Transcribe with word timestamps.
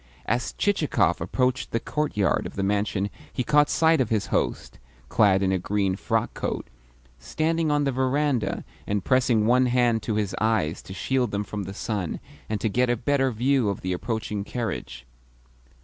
As 0.25 0.53
Chichikov 0.53 1.21
approached 1.21 1.69
the 1.69 1.79
courtyard 1.79 2.47
of 2.47 2.55
the 2.55 2.63
mansion 2.63 3.11
he 3.31 3.43
caught 3.43 3.69
sight 3.69 4.01
of 4.01 4.09
his 4.09 4.25
host 4.33 4.79
(clad 5.09 5.43
in 5.43 5.51
a 5.51 5.59
green 5.59 5.95
frock 5.95 6.33
coat) 6.33 6.71
standing 7.19 7.69
on 7.69 7.83
the 7.83 7.91
verandah 7.91 8.65
and 8.87 9.05
pressing 9.05 9.45
one 9.45 9.67
hand 9.67 10.01
to 10.01 10.15
his 10.15 10.35
eyes 10.41 10.81
to 10.81 10.95
shield 10.95 11.29
them 11.29 11.43
from 11.43 11.65
the 11.65 11.73
sun 11.75 12.19
and 12.49 12.59
so 12.59 12.67
get 12.67 12.89
a 12.89 12.97
better 12.97 13.29
view 13.29 13.69
of 13.69 13.81
the 13.81 13.93
approaching 13.93 14.43
carriage. 14.43 15.05